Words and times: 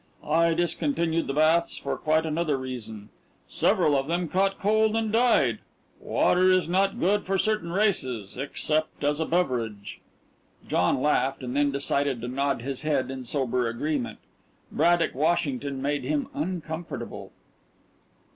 I 0.25 0.55
discontinued 0.55 1.27
the 1.27 1.33
baths 1.35 1.77
for 1.77 1.95
quite 1.95 2.25
another 2.25 2.57
reason. 2.57 3.09
Several 3.47 3.95
of 3.95 4.07
them 4.07 4.29
caught 4.29 4.57
cold 4.59 4.95
and 4.95 5.11
died. 5.13 5.59
Water 5.99 6.49
is 6.49 6.67
not 6.67 6.99
good 6.99 7.23
for 7.23 7.37
certain 7.37 7.71
races 7.71 8.35
except 8.35 9.03
as 9.03 9.19
a 9.19 9.27
beverage." 9.27 9.99
John 10.67 11.03
laughed, 11.03 11.43
and 11.43 11.55
then 11.55 11.71
decided 11.71 12.19
to 12.21 12.27
nod 12.27 12.63
his 12.63 12.81
head 12.81 13.11
in 13.11 13.25
sober 13.25 13.67
agreement. 13.67 14.17
Braddock 14.71 15.13
Washington 15.13 15.83
made 15.83 16.03
him 16.03 16.29
uncomfortable. 16.33 17.31